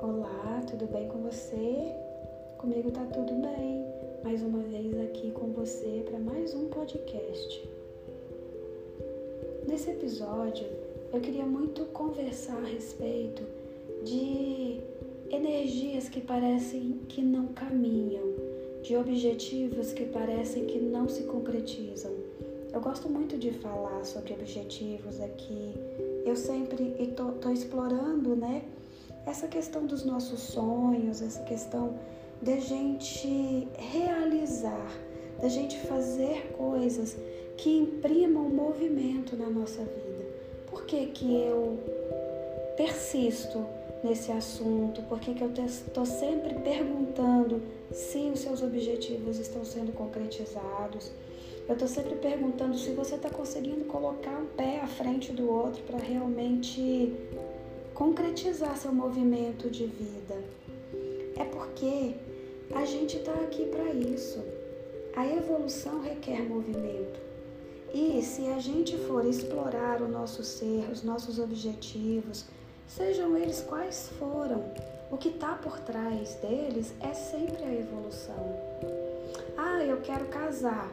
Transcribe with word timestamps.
Olá, 0.00 0.64
tudo 0.70 0.86
bem 0.86 1.06
com 1.08 1.18
você? 1.18 1.94
Comigo 2.56 2.90
tá 2.90 3.04
tudo 3.12 3.34
bem. 3.42 3.84
Mais 4.24 4.42
uma 4.42 4.60
vez 4.60 4.98
aqui 5.00 5.30
com 5.32 5.48
você 5.52 6.02
para 6.08 6.18
mais 6.18 6.54
um 6.54 6.70
podcast. 6.70 7.68
Nesse 9.68 9.90
episódio, 9.90 10.66
eu 11.12 11.20
queria 11.20 11.44
muito 11.44 11.84
conversar 11.86 12.56
a 12.56 12.68
respeito 12.68 13.42
de 14.02 14.80
energias 15.30 16.08
que 16.08 16.20
parecem 16.20 17.00
que 17.08 17.22
não 17.22 17.48
caminham, 17.48 18.24
de 18.82 18.96
objetivos 18.96 19.92
que 19.92 20.04
parecem 20.04 20.64
que 20.66 20.78
não 20.78 21.08
se 21.08 21.24
concretizam. 21.24 22.12
Eu 22.72 22.80
gosto 22.80 23.08
muito 23.08 23.36
de 23.36 23.50
falar 23.50 24.04
sobre 24.04 24.34
objetivos 24.34 25.20
aqui. 25.20 25.74
Eu 26.24 26.36
sempre 26.36 26.94
estou 26.98 27.52
explorando, 27.52 28.36
né? 28.36 28.62
essa 29.28 29.46
questão 29.46 29.86
dos 29.86 30.04
nossos 30.04 30.40
sonhos, 30.40 31.20
essa 31.20 31.42
questão 31.42 31.98
da 32.40 32.56
gente 32.56 33.68
realizar, 33.76 34.90
da 35.40 35.48
gente 35.48 35.78
fazer 35.80 36.52
coisas 36.56 37.16
que 37.56 37.76
imprimam 37.76 38.48
movimento 38.48 39.36
na 39.36 39.50
nossa 39.50 39.82
vida. 39.82 40.24
Por 40.70 40.84
que, 40.86 41.06
que 41.06 41.42
eu 41.42 41.78
persisto 42.76 43.66
nesse 44.02 44.30
assunto? 44.32 45.02
Por 45.02 45.18
que, 45.20 45.34
que 45.34 45.42
eu 45.42 45.52
estou 45.64 46.06
sempre 46.06 46.54
perguntando 46.54 47.62
se 47.92 48.30
os 48.32 48.40
seus 48.40 48.62
objetivos 48.62 49.38
estão 49.38 49.64
sendo 49.64 49.92
concretizados? 49.92 51.10
Eu 51.68 51.74
estou 51.74 51.88
sempre 51.88 52.14
perguntando 52.16 52.78
se 52.78 52.90
você 52.90 53.16
está 53.16 53.28
conseguindo 53.28 53.84
colocar 53.84 54.38
um 54.38 54.46
pé 54.46 54.80
à 54.80 54.86
frente 54.86 55.32
do 55.32 55.50
outro 55.50 55.82
para 55.82 55.98
realmente 55.98 57.14
concretizar 57.92 58.76
seu 58.76 58.92
movimento 58.92 59.68
de 59.68 59.86
vida. 59.86 60.42
É 61.36 61.44
porque 61.44 62.14
a 62.74 62.84
gente 62.84 63.18
está 63.18 63.34
aqui 63.34 63.66
para 63.66 63.92
isso. 63.92 64.42
A 65.14 65.26
evolução 65.26 66.00
requer 66.00 66.42
movimento. 66.42 67.20
E 67.92 68.22
se 68.22 68.46
a 68.48 68.58
gente 68.58 68.96
for 68.96 69.26
explorar 69.26 70.00
o 70.00 70.08
nosso 70.08 70.44
ser, 70.44 70.88
os 70.90 71.02
nossos 71.02 71.38
objetivos, 71.38 72.46
sejam 72.88 73.36
eles 73.36 73.60
quais 73.60 74.08
foram, 74.18 74.64
o 75.10 75.16
que 75.16 75.28
está 75.28 75.54
por 75.54 75.78
trás 75.80 76.34
deles 76.36 76.92
é 77.00 77.14
sempre 77.14 77.62
a 77.64 77.74
evolução. 77.74 78.58
Ah, 79.56 79.84
eu 79.84 80.00
quero 80.00 80.26
casar. 80.26 80.90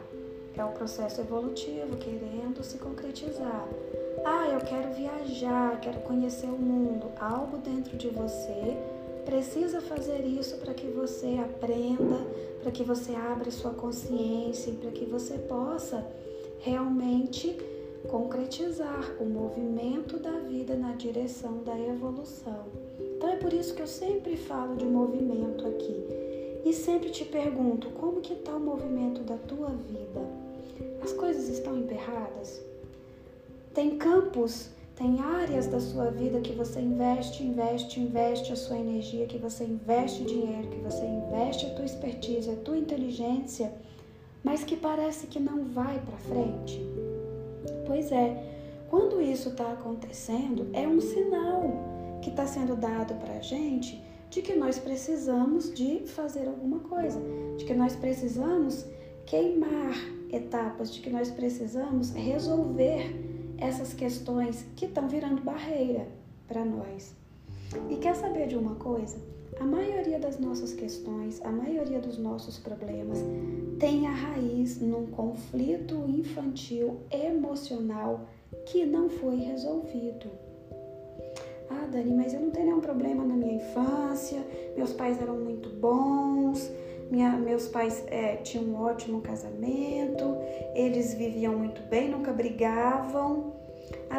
É 0.56 0.64
o 0.64 0.72
processo 0.72 1.20
evolutivo 1.20 1.96
querendo 1.98 2.64
se 2.64 2.78
concretizar. 2.78 3.68
Ah, 4.24 4.48
eu 4.48 4.60
quero 4.60 4.94
viajar, 4.94 5.78
quero 5.80 6.00
conhecer 6.00 6.46
o 6.46 6.58
mundo. 6.58 7.12
Algo 7.20 7.58
dentro 7.58 7.96
de 7.96 8.08
você 8.08 8.76
precisa 9.26 9.80
fazer 9.82 10.24
isso 10.24 10.56
para 10.56 10.72
que 10.72 10.86
você 10.86 11.38
aprenda, 11.44 12.26
para 12.62 12.70
que 12.70 12.82
você 12.82 13.14
abra 13.14 13.50
sua 13.50 13.72
consciência 13.72 14.72
para 14.74 14.92
que 14.92 15.04
você 15.04 15.36
possa 15.36 16.06
realmente 16.60 17.56
concretizar 18.06 19.16
o 19.20 19.24
movimento 19.24 20.18
da 20.18 20.38
vida 20.40 20.74
na 20.76 20.92
direção 20.92 21.62
da 21.62 21.78
evolução. 21.78 22.66
Então 23.16 23.28
é 23.28 23.36
por 23.36 23.52
isso 23.52 23.74
que 23.74 23.82
eu 23.82 23.86
sempre 23.86 24.36
falo 24.36 24.76
de 24.76 24.84
movimento 24.84 25.66
aqui 25.66 26.04
e 26.64 26.72
sempre 26.72 27.10
te 27.10 27.24
pergunto 27.24 27.90
como 27.90 28.20
que 28.20 28.32
está 28.32 28.56
o 28.56 28.60
movimento 28.60 29.22
da 29.22 29.36
tua 29.36 29.68
vida. 29.68 30.20
As 31.02 31.12
coisas 31.12 31.48
estão 31.48 31.78
emperradas? 31.78 32.60
Tem 33.72 33.96
campos, 33.96 34.70
tem 34.96 35.20
áreas 35.20 35.66
da 35.66 35.78
sua 35.78 36.10
vida 36.10 36.40
que 36.40 36.52
você 36.52 36.80
investe, 36.80 37.42
investe, 37.42 38.00
investe 38.00 38.52
a 38.52 38.56
sua 38.56 38.78
energia, 38.78 39.26
que 39.26 39.38
você 39.38 39.64
investe 39.64 40.24
dinheiro, 40.24 40.68
que 40.68 40.78
você 40.78 41.04
investe 41.04 41.66
a 41.66 41.74
tua 41.74 41.84
expertise, 41.84 42.50
a 42.50 42.56
tua 42.56 42.78
inteligência, 42.78 43.72
mas 44.42 44.64
que 44.64 44.76
parece 44.76 45.26
que 45.26 45.38
não 45.38 45.64
vai 45.64 46.00
para 46.00 46.16
frente. 46.16 46.95
Pois 47.86 48.10
é, 48.12 48.44
quando 48.90 49.20
isso 49.20 49.50
está 49.50 49.72
acontecendo, 49.72 50.68
é 50.72 50.86
um 50.86 51.00
sinal 51.00 52.18
que 52.22 52.30
está 52.30 52.46
sendo 52.46 52.76
dado 52.76 53.14
para 53.14 53.34
a 53.34 53.40
gente 53.40 54.02
de 54.30 54.42
que 54.42 54.54
nós 54.54 54.78
precisamos 54.78 55.72
de 55.72 56.00
fazer 56.06 56.48
alguma 56.48 56.80
coisa, 56.80 57.20
de 57.56 57.64
que 57.64 57.74
nós 57.74 57.94
precisamos 57.94 58.84
queimar 59.24 59.94
etapas, 60.32 60.92
de 60.92 61.00
que 61.00 61.10
nós 61.10 61.30
precisamos 61.30 62.10
resolver 62.10 63.14
essas 63.58 63.94
questões 63.94 64.66
que 64.76 64.86
estão 64.86 65.08
virando 65.08 65.42
barreira 65.42 66.06
para 66.46 66.64
nós. 66.64 67.14
E 67.90 67.96
quer 67.96 68.14
saber 68.14 68.48
de 68.48 68.56
uma 68.56 68.74
coisa? 68.74 69.16
A 69.58 69.64
maioria 69.64 70.18
das 70.18 70.38
nossas 70.38 70.72
questões, 70.74 71.40
a 71.42 71.50
maioria 71.50 71.98
dos 71.98 72.18
nossos 72.18 72.58
problemas 72.58 73.18
tem 73.78 74.06
a 74.06 74.10
raiz 74.10 74.80
num 74.80 75.06
conflito 75.06 75.94
infantil 76.08 77.00
emocional 77.10 78.28
que 78.66 78.84
não 78.84 79.08
foi 79.08 79.36
resolvido. 79.36 80.30
Ah, 81.70 81.86
Dani, 81.90 82.14
mas 82.14 82.34
eu 82.34 82.40
não 82.40 82.50
tenho 82.50 82.66
nenhum 82.66 82.80
problema 82.80 83.24
na 83.24 83.34
minha 83.34 83.54
infância, 83.54 84.38
meus 84.76 84.92
pais 84.92 85.20
eram 85.20 85.36
muito 85.36 85.70
bons, 85.70 86.70
minha, 87.10 87.30
meus 87.32 87.66
pais 87.68 88.04
é, 88.08 88.36
tinham 88.36 88.64
um 88.66 88.76
ótimo 88.76 89.20
casamento, 89.20 90.36
eles 90.74 91.14
viviam 91.14 91.56
muito 91.56 91.80
bem, 91.88 92.10
nunca 92.10 92.32
brigavam. 92.32 93.55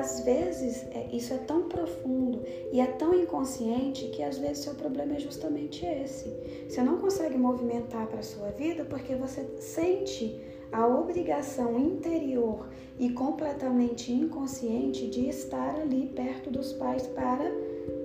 Às 0.07 0.22
vezes 0.22 0.85
é, 0.91 1.09
isso 1.12 1.34
é 1.34 1.38
tão 1.38 1.63
profundo 1.63 2.41
e 2.72 2.79
é 2.79 2.85
tão 2.85 3.13
inconsciente 3.13 4.07
que 4.07 4.23
às 4.23 4.38
vezes 4.38 4.59
seu 4.59 4.73
problema 4.73 5.16
é 5.16 5.19
justamente 5.19 5.85
esse. 5.85 6.29
Você 6.66 6.81
não 6.81 6.97
consegue 6.97 7.38
movimentar 7.38 8.07
para 8.07 8.19
a 8.19 8.23
sua 8.23 8.47
vida 8.51 8.85
porque 8.85 9.16
você 9.16 9.45
sente 9.59 10.40
a 10.72 10.88
obrigação 10.88 11.78
interior 11.78 12.69
e 12.97 13.09
completamente 13.09 14.13
inconsciente 14.13 15.07
de 15.07 15.28
estar 15.28 15.75
ali 15.75 16.06
perto 16.16 16.50
dos 16.50 16.72
pais 16.72 17.06
para 17.07 17.51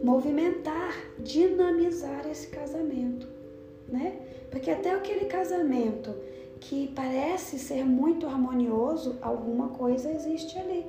movimentar, 0.02 0.92
dinamizar 1.20 2.26
esse 2.28 2.48
casamento, 2.48 3.28
né? 3.86 4.16
Porque 4.50 4.72
até 4.72 4.90
aquele 4.90 5.26
casamento 5.26 6.12
que 6.58 6.88
parece 6.96 7.60
ser 7.60 7.84
muito 7.84 8.26
harmonioso, 8.26 9.16
alguma 9.22 9.68
coisa 9.68 10.10
existe 10.10 10.58
ali. 10.58 10.84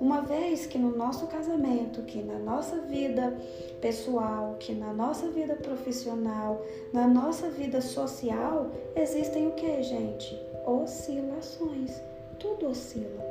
Uma 0.00 0.22
vez 0.22 0.66
que 0.66 0.76
no 0.76 0.96
nosso 0.96 1.26
casamento, 1.28 2.02
que 2.02 2.22
na 2.22 2.38
nossa 2.38 2.80
vida 2.80 3.36
pessoal, 3.80 4.56
que 4.58 4.74
na 4.74 4.92
nossa 4.92 5.28
vida 5.28 5.54
profissional, 5.54 6.62
na 6.92 7.06
nossa 7.06 7.48
vida 7.48 7.80
social, 7.80 8.70
existem 8.96 9.46
o 9.46 9.52
que, 9.52 9.82
gente? 9.82 10.38
Oscilações. 10.66 12.02
Tudo 12.38 12.68
oscila. 12.68 13.24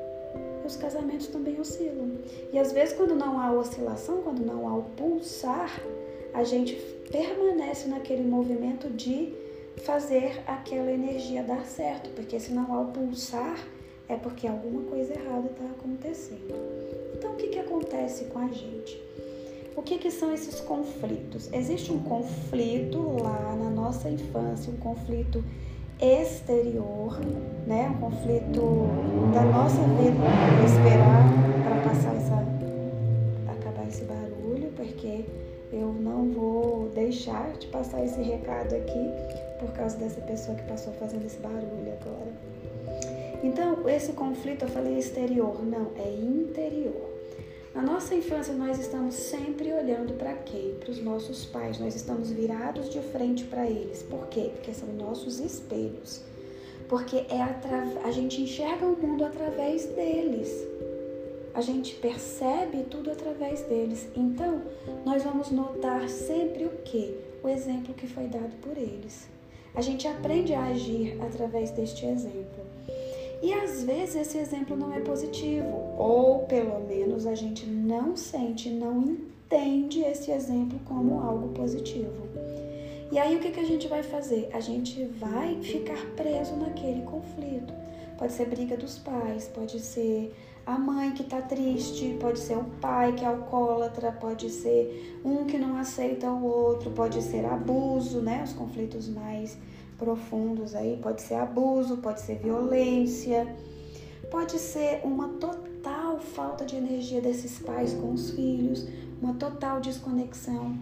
Os 0.65 0.77
casamentos 0.77 1.27
também 1.27 1.59
oscilam. 1.59 2.11
E 2.51 2.57
às 2.57 2.71
vezes, 2.71 2.95
quando 2.95 3.15
não 3.15 3.39
há 3.39 3.51
oscilação, 3.51 4.21
quando 4.21 4.45
não 4.45 4.67
há 4.67 4.77
o 4.77 4.83
pulsar, 4.95 5.81
a 6.33 6.43
gente 6.43 6.75
permanece 7.11 7.87
naquele 7.89 8.23
movimento 8.23 8.89
de 8.89 9.33
fazer 9.77 10.41
aquela 10.47 10.91
energia 10.91 11.43
dar 11.43 11.65
certo, 11.65 12.09
porque 12.11 12.39
se 12.39 12.53
não 12.53 12.73
há 12.73 12.81
o 12.81 12.91
pulsar, 12.91 13.57
é 14.09 14.15
porque 14.15 14.47
alguma 14.47 14.83
coisa 14.83 15.13
errada 15.13 15.47
está 15.47 15.65
acontecendo. 15.65 16.53
Então, 17.15 17.31
o 17.31 17.35
que, 17.35 17.47
que 17.47 17.59
acontece 17.59 18.25
com 18.25 18.39
a 18.39 18.47
gente? 18.47 19.01
O 19.75 19.81
que, 19.81 19.97
que 19.97 20.11
são 20.11 20.33
esses 20.33 20.59
conflitos? 20.59 21.49
Existe 21.51 21.91
um 21.91 21.99
conflito 22.03 23.17
lá 23.21 23.55
na 23.55 23.69
nossa 23.69 24.09
infância, 24.09 24.71
um 24.71 24.77
conflito 24.77 25.43
exterior, 25.99 27.19
né? 27.65 27.89
um 27.89 27.99
conflito 27.99 28.61
da 29.33 29.41
nossa 29.41 29.81
vida. 29.81 30.17
Vou 30.57 30.65
esperar 30.65 31.23
para 31.63 31.89
passar 31.89 32.15
essa, 32.15 32.35
acabar 33.51 33.87
esse 33.87 34.03
barulho, 34.03 34.71
porque 34.75 35.25
eu 35.71 35.91
não 35.91 36.29
vou 36.29 36.89
deixar 36.93 37.51
de 37.53 37.67
passar 37.67 38.05
esse 38.05 38.21
recado 38.21 38.75
aqui 38.75 39.09
por 39.59 39.71
causa 39.71 39.97
dessa 39.97 40.21
pessoa 40.21 40.55
que 40.55 40.63
passou 40.63 40.93
fazendo 40.93 41.25
esse 41.25 41.37
barulho 41.39 41.93
agora. 41.99 42.31
Então, 43.43 43.87
esse 43.89 44.13
conflito 44.13 44.63
eu 44.63 44.69
falei 44.69 44.97
exterior, 44.97 45.61
não, 45.63 45.91
é 45.97 46.09
interior. 46.09 47.13
Na 47.75 47.81
nossa 47.81 48.15
infância, 48.15 48.53
nós 48.53 48.79
estamos 48.79 49.15
sempre 49.15 49.73
olhando 49.73 50.13
para 50.13 50.33
quem? 50.33 50.75
Para 50.75 50.91
os 50.91 51.01
nossos 51.01 51.43
pais. 51.43 51.79
Nós 51.79 51.95
estamos 51.95 52.31
virados 52.31 52.89
de 52.89 53.01
frente 53.01 53.43
para 53.43 53.65
eles. 53.67 54.03
Por 54.03 54.27
quê? 54.27 54.51
Porque 54.53 54.73
são 54.73 54.87
nossos 54.93 55.39
espelhos. 55.39 56.23
Porque 56.87 57.25
é 57.29 57.41
atra... 57.41 57.83
a 58.05 58.11
gente 58.11 58.41
enxerga 58.41 58.85
o 58.85 58.95
mundo 58.95 59.25
através 59.25 59.85
deles. 59.87 60.65
A 61.53 61.61
gente 61.61 61.95
percebe 61.95 62.83
tudo 62.83 63.11
através 63.11 63.61
deles. 63.61 64.07
Então, 64.15 64.61
nós 65.03 65.23
vamos 65.23 65.49
notar 65.51 66.07
sempre 66.07 66.65
o 66.65 66.71
quê? 66.85 67.15
O 67.43 67.49
exemplo 67.49 67.93
que 67.93 68.07
foi 68.07 68.27
dado 68.27 68.55
por 68.61 68.77
eles. 68.77 69.27
A 69.75 69.81
gente 69.81 70.07
aprende 70.07 70.53
a 70.53 70.65
agir 70.65 71.19
através 71.21 71.71
deste 71.71 72.05
exemplo. 72.05 72.63
E 73.43 73.53
às 73.53 73.83
vezes 73.83 74.15
esse 74.15 74.37
exemplo 74.37 74.73
não 74.73 74.93
é 74.93 75.01
positivo, 75.01 75.67
ou 75.97 76.43
pelo 76.45 76.79
menos 76.87 77.27
a 77.27 77.35
gente 77.35 77.65
não 77.65 78.15
sente, 78.15 78.69
não 78.69 79.01
entende 79.01 79.99
esse 79.99 80.31
exemplo 80.31 80.79
como 80.85 81.19
algo 81.19 81.49
positivo. 81.49 82.25
E 83.11 83.19
aí 83.19 83.35
o 83.35 83.41
que, 83.41 83.51
que 83.51 83.59
a 83.59 83.65
gente 83.65 83.85
vai 83.89 84.01
fazer? 84.01 84.49
A 84.53 84.61
gente 84.61 85.03
vai 85.19 85.61
ficar 85.61 85.99
preso 86.15 86.55
naquele 86.55 87.01
conflito. 87.01 87.73
Pode 88.17 88.31
ser 88.31 88.45
briga 88.45 88.77
dos 88.77 88.97
pais, 88.97 89.49
pode 89.49 89.77
ser 89.81 90.33
a 90.65 90.79
mãe 90.79 91.11
que 91.11 91.23
está 91.23 91.41
triste, 91.41 92.15
pode 92.21 92.39
ser 92.39 92.57
o 92.57 92.63
pai 92.79 93.11
que 93.11 93.25
é 93.25 93.27
alcoólatra, 93.27 94.13
pode 94.13 94.49
ser 94.49 95.19
um 95.25 95.43
que 95.43 95.57
não 95.57 95.75
aceita 95.75 96.31
o 96.31 96.45
outro, 96.45 96.91
pode 96.91 97.21
ser 97.21 97.43
abuso, 97.43 98.21
né? 98.21 98.41
Os 98.41 98.53
conflitos 98.53 99.09
mais 99.09 99.57
profundos 100.03 100.75
aí, 100.75 100.99
pode 101.01 101.21
ser 101.21 101.35
abuso, 101.35 101.97
pode 101.97 102.19
ser 102.19 102.35
violência, 102.35 103.47
pode 104.29 104.59
ser 104.59 104.99
uma 105.03 105.29
total 105.29 106.19
falta 106.19 106.65
de 106.65 106.75
energia 106.75 107.21
desses 107.21 107.59
pais 107.59 107.93
com 107.93 108.11
os 108.11 108.31
filhos, 108.31 108.85
uma 109.21 109.33
total 109.35 109.79
desconexão. 109.79 110.77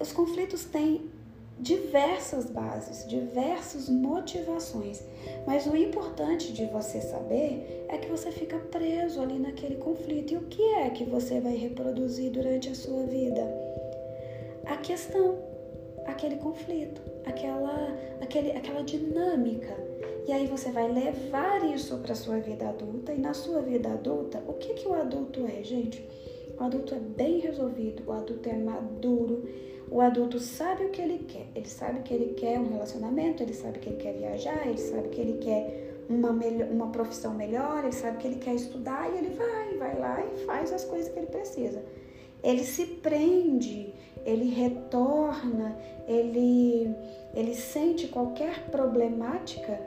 Os 0.00 0.12
conflitos 0.12 0.64
têm 0.64 1.10
diversas 1.60 2.46
bases, 2.46 3.06
diversas 3.06 3.88
motivações, 3.88 5.02
mas 5.46 5.66
o 5.66 5.76
importante 5.76 6.52
de 6.52 6.64
você 6.66 7.02
saber 7.02 7.86
é 7.88 7.98
que 7.98 8.08
você 8.08 8.30
fica 8.30 8.56
preso 8.56 9.20
ali 9.20 9.38
naquele 9.38 9.76
conflito. 9.76 10.32
E 10.32 10.36
o 10.36 10.42
que 10.42 10.62
é 10.62 10.88
que 10.88 11.04
você 11.04 11.40
vai 11.40 11.54
reproduzir 11.54 12.30
durante 12.30 12.70
a 12.70 12.74
sua 12.74 13.02
vida? 13.04 13.42
A 14.64 14.76
questão, 14.76 15.36
aquele 16.06 16.36
conflito, 16.36 17.02
aquela, 17.28 17.96
aquele, 18.20 18.50
aquela 18.52 18.82
dinâmica. 18.82 19.76
E 20.26 20.32
aí 20.32 20.46
você 20.46 20.70
vai 20.70 20.90
levar 20.90 21.64
isso 21.64 21.96
para 21.98 22.14
sua 22.14 22.38
vida 22.38 22.68
adulta 22.68 23.12
e 23.12 23.18
na 23.18 23.32
sua 23.32 23.62
vida 23.62 23.90
adulta, 23.90 24.42
o 24.46 24.54
que 24.54 24.74
que 24.74 24.86
o 24.86 24.94
adulto 24.94 25.46
é, 25.46 25.62
gente? 25.62 26.06
O 26.58 26.64
adulto 26.64 26.94
é 26.94 26.98
bem 26.98 27.38
resolvido, 27.38 28.02
o 28.06 28.12
adulto 28.12 28.48
é 28.48 28.54
maduro, 28.54 29.48
o 29.90 30.00
adulto 30.00 30.38
sabe 30.38 30.84
o 30.84 30.90
que 30.90 31.00
ele 31.00 31.20
quer. 31.20 31.46
Ele 31.54 31.68
sabe 31.68 32.00
que 32.00 32.12
ele 32.12 32.34
quer 32.34 32.58
um 32.58 32.68
relacionamento, 32.68 33.42
ele 33.42 33.54
sabe 33.54 33.78
que 33.78 33.88
ele 33.88 33.96
quer 33.96 34.12
viajar, 34.14 34.66
ele 34.66 34.78
sabe 34.78 35.08
que 35.08 35.20
ele 35.20 35.38
quer 35.38 36.04
uma, 36.08 36.32
melhor, 36.32 36.68
uma 36.70 36.88
profissão 36.88 37.34
melhor, 37.34 37.84
ele 37.84 37.92
sabe 37.92 38.18
que 38.18 38.26
ele 38.26 38.36
quer 38.36 38.54
estudar 38.54 39.08
e 39.10 39.18
ele 39.18 39.34
vai, 39.34 39.74
vai 39.78 39.98
lá 39.98 40.24
e 40.24 40.44
faz 40.44 40.72
as 40.72 40.84
coisas 40.84 41.10
que 41.10 41.18
ele 41.18 41.28
precisa. 41.28 41.82
Ele 42.42 42.64
se 42.64 42.84
prende, 42.86 43.94
ele 44.28 44.50
retorna, 44.50 45.74
ele, 46.06 46.94
ele 47.34 47.54
sente 47.54 48.08
qualquer 48.08 48.64
problemática 48.70 49.80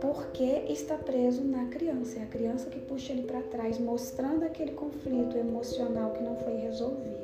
porque 0.00 0.64
está 0.68 0.96
preso 0.96 1.44
na 1.44 1.66
criança. 1.66 2.18
É 2.18 2.24
a 2.24 2.26
criança 2.26 2.68
que 2.68 2.80
puxa 2.80 3.12
ele 3.12 3.22
para 3.22 3.40
trás, 3.42 3.78
mostrando 3.78 4.44
aquele 4.44 4.72
conflito 4.72 5.36
emocional 5.38 6.10
que 6.12 6.22
não 6.22 6.36
foi 6.36 6.56
resolvido. 6.56 7.14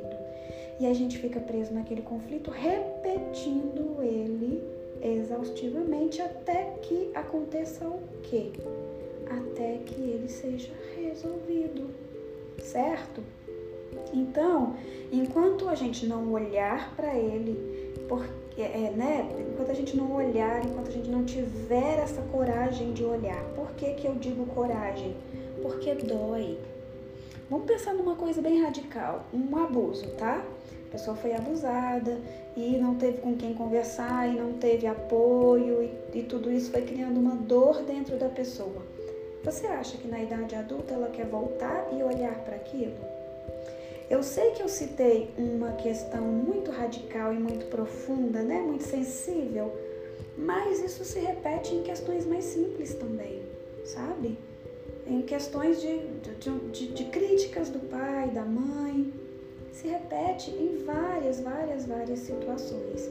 E 0.78 0.87
a 0.87 0.94
gente 0.94 1.19
fica 1.19 1.40
preso 1.40 1.75
naquele 1.75 2.02
conflito, 2.02 2.50
repetindo 2.50 4.00
ele 4.00 4.62
exaustivamente 5.02 6.22
até 6.22 6.72
que 6.82 7.11
aconteça 7.14 7.84
o 7.87 8.00
quê? 8.22 8.52
Até 9.28 9.78
que 9.78 10.00
ele 10.00 10.28
seja 10.28 10.72
resolvido, 10.96 11.90
certo? 12.62 13.22
Então, 14.12 14.74
enquanto 15.12 15.68
a 15.68 15.74
gente 15.74 16.06
não 16.06 16.32
olhar 16.32 16.94
para 16.96 17.14
ele, 17.16 17.94
porque, 18.08 18.62
é, 18.62 18.92
né? 18.96 19.28
Enquanto 19.52 19.70
a 19.70 19.74
gente 19.74 19.96
não 19.96 20.12
olhar, 20.14 20.64
enquanto 20.64 20.88
a 20.88 20.92
gente 20.92 21.08
não 21.08 21.24
tiver 21.24 21.98
essa 21.98 22.20
coragem 22.22 22.92
de 22.92 23.04
olhar, 23.04 23.42
por 23.54 23.70
que, 23.72 23.94
que 23.94 24.06
eu 24.06 24.14
digo 24.14 24.46
coragem? 24.46 25.16
Porque 25.62 25.94
dói. 25.94 26.58
Vamos 27.48 27.66
pensar 27.66 27.94
numa 27.94 28.14
coisa 28.14 28.40
bem 28.40 28.62
radical, 28.62 29.24
um 29.34 29.56
abuso, 29.56 30.06
tá? 30.10 30.44
A 30.88 30.92
pessoa 30.92 31.16
foi 31.16 31.34
abusada 31.34 32.18
e 32.56 32.76
não 32.78 32.96
teve 32.96 33.18
com 33.18 33.36
quem 33.36 33.54
conversar 33.54 34.28
e 34.28 34.36
não 34.36 34.54
teve 34.54 34.86
apoio 34.86 35.82
e, 35.82 36.18
e 36.18 36.22
tudo 36.24 36.50
isso 36.50 36.70
foi 36.70 36.82
criando 36.82 37.18
uma 37.18 37.36
dor 37.36 37.82
dentro 37.82 38.16
da 38.16 38.28
pessoa. 38.28 38.82
Você 39.44 39.66
acha 39.68 39.96
que 39.96 40.06
na 40.06 40.20
idade 40.20 40.54
adulta 40.54 40.94
ela 40.94 41.08
quer 41.08 41.26
voltar 41.26 41.88
e 41.92 42.02
olhar 42.02 42.34
para 42.44 42.56
aquilo? 42.56 42.96
Eu 44.10 44.24
sei 44.24 44.50
que 44.50 44.60
eu 44.60 44.68
citei 44.68 45.30
uma 45.38 45.70
questão 45.74 46.20
muito 46.20 46.72
radical 46.72 47.32
e 47.32 47.38
muito 47.38 47.66
profunda, 47.66 48.42
né? 48.42 48.60
Muito 48.60 48.82
sensível, 48.82 49.72
mas 50.36 50.82
isso 50.82 51.04
se 51.04 51.20
repete 51.20 51.76
em 51.76 51.84
questões 51.84 52.26
mais 52.26 52.44
simples 52.44 52.92
também, 52.94 53.40
sabe? 53.84 54.36
Em 55.06 55.22
questões 55.22 55.80
de, 55.80 55.98
de, 56.40 56.58
de, 56.72 56.86
de 56.88 57.04
críticas 57.04 57.68
do 57.68 57.78
pai, 57.78 58.28
da 58.30 58.44
mãe, 58.44 59.12
se 59.72 59.86
repete 59.86 60.50
em 60.50 60.84
várias, 60.84 61.40
várias, 61.40 61.86
várias 61.86 62.18
situações. 62.18 63.08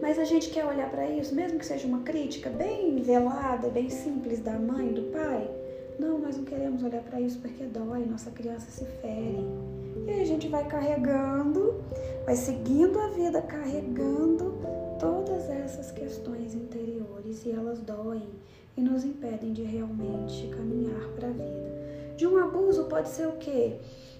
Mas 0.00 0.18
a 0.18 0.24
gente 0.24 0.48
quer 0.48 0.64
olhar 0.64 0.90
para 0.90 1.08
isso, 1.10 1.34
mesmo 1.34 1.58
que 1.58 1.66
seja 1.66 1.86
uma 1.86 2.00
crítica 2.00 2.48
bem 2.48 2.96
velada, 3.02 3.68
bem 3.68 3.90
simples 3.90 4.40
da 4.40 4.52
mãe, 4.52 4.94
do 4.94 5.02
pai. 5.12 5.50
Não, 5.98 6.18
nós 6.18 6.38
não 6.38 6.44
queremos 6.44 6.82
olhar 6.82 7.02
para 7.02 7.20
isso 7.20 7.38
porque 7.38 7.64
dói, 7.64 8.06
nossa 8.06 8.30
criança 8.30 8.70
se 8.70 8.86
fere. 9.02 9.81
E 10.06 10.10
aí 10.10 10.22
a 10.22 10.26
gente 10.26 10.48
vai 10.48 10.66
carregando, 10.66 11.82
vai 12.24 12.36
seguindo 12.36 12.98
a 12.98 13.08
vida, 13.08 13.40
carregando 13.42 14.54
todas 14.98 15.48
essas 15.48 15.90
questões 15.90 16.54
interiores 16.54 17.44
e 17.44 17.50
elas 17.50 17.78
doem 17.80 18.28
e 18.76 18.80
nos 18.80 19.04
impedem 19.04 19.52
de 19.52 19.62
realmente 19.62 20.48
caminhar 20.48 21.08
para 21.16 21.28
a 21.28 21.32
vida. 21.32 21.72
De 22.16 22.26
um 22.26 22.38
abuso 22.38 22.84
pode 22.84 23.08
ser 23.08 23.26
o 23.26 23.32
quê? 23.32 23.78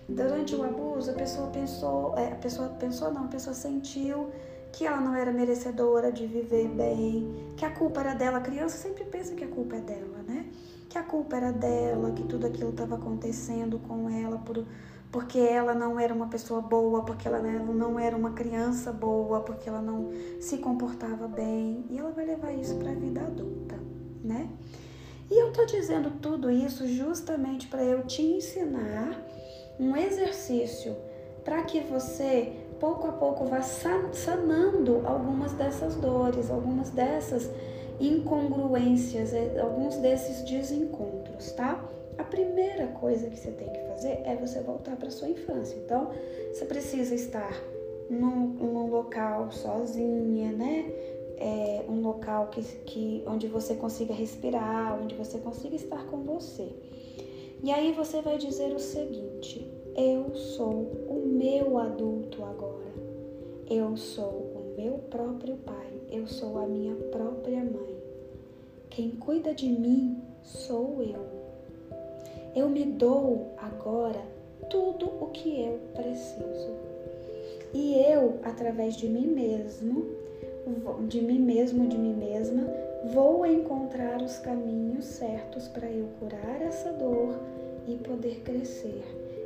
Durante 0.08 0.54
o 0.54 0.62
abuso, 0.62 1.10
a 1.10 1.14
pessoa 1.14 1.48
pensou, 1.48 2.14
é, 2.18 2.32
a 2.32 2.36
pessoa 2.36 2.68
pensou 2.70 3.12
não, 3.12 3.24
a 3.24 3.28
pessoa 3.28 3.54
sentiu 3.54 4.30
que 4.72 4.86
ela 4.86 5.00
não 5.00 5.14
era 5.14 5.30
merecedora 5.30 6.10
de 6.10 6.26
viver 6.26 6.66
bem, 6.68 7.32
que 7.56 7.64
a 7.64 7.70
culpa 7.70 8.00
era 8.00 8.14
dela. 8.14 8.38
A 8.38 8.40
criança 8.40 8.76
sempre 8.76 9.04
pensa 9.04 9.34
que 9.34 9.44
a 9.44 9.48
culpa 9.48 9.76
é 9.76 9.80
dela, 9.80 10.18
né? 10.26 10.46
Que 10.88 10.98
a 10.98 11.02
culpa 11.02 11.36
era 11.36 11.52
dela, 11.52 12.10
que 12.12 12.24
tudo 12.24 12.46
aquilo 12.46 12.70
estava 12.70 12.96
acontecendo 12.96 13.78
com 13.86 14.08
ela 14.08 14.38
por, 14.38 14.64
porque 15.12 15.38
ela 15.38 15.74
não 15.74 16.00
era 16.00 16.12
uma 16.12 16.28
pessoa 16.28 16.62
boa, 16.62 17.04
porque 17.04 17.28
ela 17.28 17.38
não 17.38 18.00
era 18.00 18.16
uma 18.16 18.32
criança 18.32 18.90
boa, 18.90 19.40
porque 19.40 19.68
ela 19.68 19.82
não 19.82 20.10
se 20.40 20.56
comportava 20.56 21.28
bem. 21.28 21.84
E 21.90 21.98
ela 21.98 22.10
vai 22.10 22.24
levar 22.24 22.50
isso 22.52 22.74
para 22.76 22.90
a 22.90 22.94
vida 22.94 23.20
adulta, 23.20 23.78
né? 24.24 24.48
E 25.30 25.38
eu 25.38 25.52
tô 25.52 25.66
dizendo 25.66 26.10
tudo 26.20 26.50
isso 26.50 26.88
justamente 26.88 27.66
para 27.68 27.84
eu 27.84 28.06
te 28.06 28.22
ensinar 28.22 29.22
um 29.78 29.94
exercício 29.94 30.96
para 31.44 31.62
que 31.62 31.80
você 31.80 32.54
pouco 32.80 33.06
a 33.06 33.12
pouco 33.12 33.44
vá 33.44 33.60
sanando 33.62 35.02
algumas 35.04 35.52
dessas 35.52 35.94
dores, 35.96 36.50
algumas 36.50 36.90
dessas 36.90 37.50
incongruências, 38.00 39.32
é, 39.32 39.60
alguns 39.60 39.96
desses 39.96 40.42
desencontros, 40.42 41.52
tá? 41.52 41.82
A 42.22 42.24
primeira 42.24 42.86
coisa 42.86 43.28
que 43.28 43.36
você 43.36 43.50
tem 43.50 43.68
que 43.68 43.80
fazer 43.88 44.22
é 44.24 44.36
você 44.36 44.60
voltar 44.60 44.94
para 44.94 45.10
sua 45.10 45.28
infância. 45.28 45.76
Então, 45.76 46.12
você 46.52 46.64
precisa 46.64 47.16
estar 47.16 47.52
num, 48.08 48.46
num 48.46 48.88
local 48.88 49.50
sozinha, 49.50 50.52
né? 50.52 50.88
É, 51.36 51.84
um 51.88 52.00
local 52.00 52.46
que, 52.46 52.62
que, 52.84 53.24
onde 53.26 53.48
você 53.48 53.74
consiga 53.74 54.14
respirar, 54.14 55.02
onde 55.02 55.16
você 55.16 55.38
consiga 55.38 55.74
estar 55.74 56.06
com 56.06 56.22
você. 56.22 56.68
E 57.60 57.72
aí 57.72 57.90
você 57.90 58.22
vai 58.22 58.38
dizer 58.38 58.72
o 58.72 58.78
seguinte: 58.78 59.68
eu 59.96 60.32
sou 60.32 60.92
o 61.08 61.26
meu 61.26 61.76
adulto 61.76 62.44
agora. 62.44 62.94
Eu 63.68 63.96
sou 63.96 64.30
o 64.30 64.74
meu 64.76 64.98
próprio 65.10 65.56
pai. 65.56 66.00
Eu 66.08 66.28
sou 66.28 66.56
a 66.56 66.68
minha 66.68 66.94
própria 66.94 67.64
mãe. 67.64 67.96
Quem 68.90 69.10
cuida 69.10 69.52
de 69.52 69.68
mim 69.68 70.22
sou 70.44 71.02
eu. 71.02 71.31
Eu 72.54 72.68
me 72.68 72.84
dou 72.84 73.54
agora 73.56 74.20
tudo 74.68 75.06
o 75.06 75.28
que 75.28 75.62
eu 75.62 75.80
preciso. 75.94 76.70
E 77.72 77.94
eu, 77.94 78.38
através 78.42 78.94
de 78.94 79.08
mim 79.08 79.26
mesmo, 79.26 80.06
de 81.08 81.22
mim 81.22 81.38
mesmo, 81.38 81.88
de 81.88 81.96
mim 81.96 82.14
mesma, 82.14 82.62
vou 83.12 83.46
encontrar 83.46 84.20
os 84.20 84.38
caminhos 84.38 85.06
certos 85.06 85.66
para 85.68 85.90
eu 85.90 86.06
curar 86.20 86.60
essa 86.60 86.92
dor 86.92 87.34
e 87.88 87.96
poder 87.96 88.40
crescer 88.40 89.02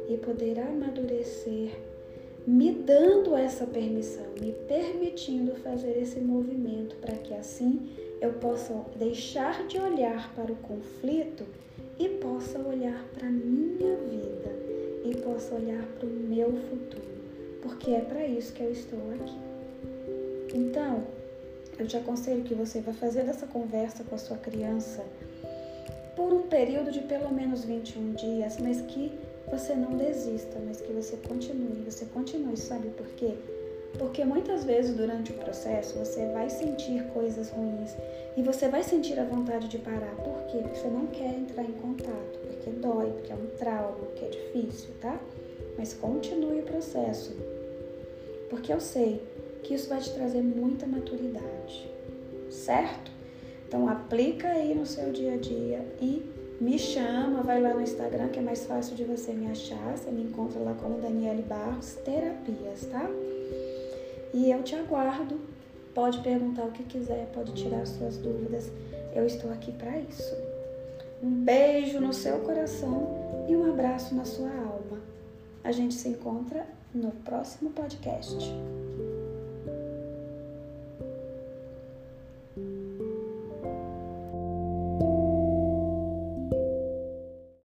e 0.09 0.17
poder 0.17 0.59
amadurecer, 0.59 1.79
me 2.47 2.73
dando 2.73 3.35
essa 3.37 3.67
permissão, 3.67 4.27
me 4.41 4.53
permitindo 4.69 5.55
fazer 5.57 5.99
esse 6.01 6.21
movimento 6.21 6.97
para 6.97 7.17
que 7.17 7.35
assim 7.35 7.89
eu 8.21 8.35
possa 8.35 8.75
deixar 8.97 9.67
de 9.67 9.79
olhar 9.79 10.35
para 10.35 10.53
o 10.53 10.57
conflito 10.57 11.45
e 11.99 12.09
possa 12.09 12.59
olhar 12.59 13.05
para 13.15 13.27
a 13.27 13.31
minha 13.31 13.97
vida 13.97 14.51
e 15.05 15.15
possa 15.17 15.55
olhar 15.55 15.83
para 15.99 16.07
o 16.07 16.11
meu 16.11 16.53
futuro, 16.53 17.03
porque 17.63 17.91
é 17.91 18.01
para 18.01 18.27
isso 18.27 18.53
que 18.53 18.63
eu 18.63 18.73
estou 18.73 18.99
aqui. 19.15 19.39
Então, 20.55 21.05
eu 21.79 21.87
te 21.87 21.97
aconselho 21.97 22.43
que 22.43 22.55
você 22.55 22.81
vá 22.81 22.93
fazer 22.93 23.21
essa 23.21 23.47
conversa 23.47 24.05
com 24.05 24.15
a 24.15 24.19
sua 24.19 24.37
criança 24.37 25.05
por 26.17 26.33
um 26.33 26.43
período 26.43 26.91
de 26.91 27.01
pelo 27.01 27.31
menos 27.33 27.65
21 27.65 28.15
dias, 28.15 28.59
mas 28.59 28.81
que 28.83 29.13
você 29.51 29.75
não 29.75 29.97
desista, 29.97 30.59
mas 30.67 30.81
que 30.81 30.93
você 30.93 31.17
continue, 31.29 31.85
você 31.85 32.07
continue, 32.07 32.57
sabe 32.57 32.89
por 32.91 33.07
quê? 33.09 33.35
Porque 33.99 34.25
muitas 34.25 34.65
vezes 34.65 34.95
durante 34.95 35.33
o 35.33 35.35
processo 35.35 35.99
você 35.99 36.27
vai 36.33 36.51
sentir 36.51 37.03
coisas 37.15 37.51
ruins 37.51 37.97
e 38.37 38.43
você 38.43 38.69
vai 38.69 38.83
sentir 38.83 39.19
a 39.19 39.25
vontade 39.25 39.69
de 39.69 39.79
parar. 39.79 40.15
Por 40.17 40.47
quê? 40.47 40.59
Porque 40.59 40.79
você 40.79 40.89
não 40.89 41.07
quer 41.07 41.35
entrar 41.35 41.63
em 41.63 41.73
contato, 41.73 42.39
porque 42.47 42.71
dói, 42.71 43.11
porque 43.11 43.33
é 43.33 43.35
um 43.35 43.47
trauma, 43.59 43.97
porque 44.07 44.25
é 44.25 44.29
difícil, 44.29 44.91
tá? 45.01 45.19
Mas 45.79 45.95
continue 45.95 46.61
o 46.61 46.65
processo. 46.65 47.35
Porque 48.51 48.73
eu 48.73 48.81
sei 48.81 49.23
que 49.63 49.75
isso 49.75 49.89
vai 49.89 50.01
te 50.01 50.13
trazer 50.13 50.43
muita 50.43 50.87
maturidade, 50.87 51.91
certo? 52.51 53.11
Então 53.67 53.89
aplica 53.89 54.49
aí 54.49 54.75
no 54.75 54.87
seu 54.87 55.11
dia 55.11 55.35
a 55.35 55.37
dia 55.37 55.85
e 56.01 56.23
me 56.61 56.79
chama, 56.79 57.43
vai 57.43 57.61
lá 57.61 57.75
no 57.75 57.83
Instagram 57.83 58.29
que 58.29 58.39
é 58.39 58.43
mais 58.43 58.65
fácil 58.65 58.95
de 58.97 59.05
você 59.05 59.33
me 59.33 59.51
achar. 59.51 59.97
Você 59.97 60.11
me 60.11 60.23
encontra 60.23 60.61
lá 60.61 60.75
como 60.75 61.01
Daniele 61.01 61.43
Barros 61.43 61.95
Terapias, 62.05 62.87
tá? 62.87 63.11
E 64.37 64.51
eu 64.51 64.63
te 64.63 64.75
aguardo. 64.75 65.41
Pode 65.95 66.19
perguntar 66.19 66.65
o 66.65 66.71
que 66.71 66.83
quiser, 66.83 67.27
pode 67.33 67.55
tirar 67.55 67.87
suas 67.87 68.19
dúvidas. 68.19 68.71
Eu 69.15 69.25
estou 69.25 69.51
aqui 69.51 69.73
para 69.73 69.99
isso. 69.99 70.37
Um 71.23 71.31
beijo 71.31 71.99
no 71.99 72.13
seu 72.13 72.41
coração 72.41 73.47
e 73.49 73.57
um 73.57 73.73
abraço 73.73 74.15
na 74.15 74.27
sua 74.27 74.51
alma. 74.51 75.01
A 75.65 75.73
gente 75.73 75.95
se 75.95 76.09
encontra 76.09 76.67
no 76.95 77.13
próximo 77.13 77.71
podcast. 77.71 78.37